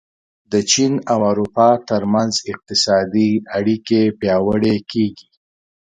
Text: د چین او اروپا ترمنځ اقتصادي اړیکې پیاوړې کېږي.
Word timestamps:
د 0.51 0.53
چین 0.71 0.93
او 1.11 1.19
اروپا 1.31 1.69
ترمنځ 1.89 2.33
اقتصادي 2.51 3.31
اړیکې 3.57 4.01
پیاوړې 4.19 4.75
کېږي. 4.91 5.27